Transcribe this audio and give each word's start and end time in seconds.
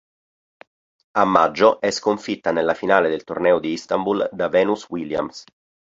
A 1.13 1.25
maggio 1.25 1.79
è 1.79 1.91
sconfitta 1.91 2.51
nella 2.51 2.73
finale 2.73 3.07
del 3.07 3.23
torneo 3.23 3.59
di 3.59 3.73
Istanbul 3.73 4.27
da 4.31 4.49
Venus 4.49 4.87
Williams. 4.89 5.43